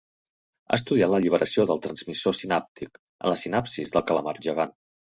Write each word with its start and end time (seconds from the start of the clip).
Ha 0.71 0.77
estudiat 0.79 1.11
l'alliberació 1.11 1.67
del 1.73 1.83
transmissor 1.85 2.39
sinàptic 2.41 3.01
en 3.05 3.33
la 3.35 3.39
sinapsis 3.47 3.97
del 3.97 4.11
calamar 4.11 4.37
gegant. 4.51 4.79